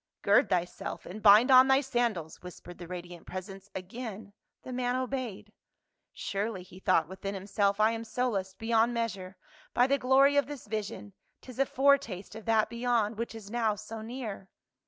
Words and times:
"Gird 0.23 0.49
thyself, 0.49 1.05
and 1.05 1.21
bind 1.21 1.51
on 1.51 1.67
thy 1.67 1.79
sandals," 1.81 2.41
whispered 2.41 2.79
the 2.79 2.87
radiant 2.87 3.27
presence. 3.27 3.69
Again 3.75 4.33
the 4.63 4.73
man 4.73 4.95
obeyed." 4.95 5.53
Surely," 6.11 6.63
he 6.63 6.79
thought 6.79 7.07
within 7.07 7.35
himself," 7.35 7.79
I 7.79 7.91
am 7.91 8.03
solaced 8.03 8.57
beyond 8.57 8.95
measure 8.95 9.37
by 9.75 9.85
the 9.85 9.99
glory 9.99 10.37
of 10.37 10.47
this 10.47 10.65
vision; 10.65 11.13
'tis 11.41 11.59
a 11.59 11.67
foretaste 11.67 12.33
of 12.33 12.45
that 12.45 12.67
beyond, 12.67 13.19
which 13.19 13.35
is 13.35 13.51
now 13.51 13.75
so 13.75 14.01
near." 14.01 14.49